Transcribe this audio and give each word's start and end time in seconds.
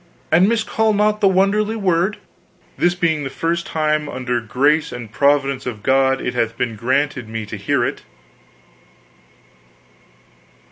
an 0.31 0.47
miscall 0.47 0.93
not 0.95 1.21
the 1.21 1.27
wonderly 1.27 1.75
word, 1.75 2.17
this 2.75 2.95
being 2.95 3.23
the 3.23 3.29
first 3.29 3.67
time 3.67 4.09
under 4.09 4.41
grace 4.41 4.91
and 4.91 5.11
providence 5.11 5.67
of 5.67 5.83
God 5.83 6.19
it 6.19 6.33
hath 6.33 6.57
been 6.57 6.75
granted 6.75 7.29
me 7.29 7.45
to 7.45 7.55
hear 7.55 7.85
it." 7.85 8.01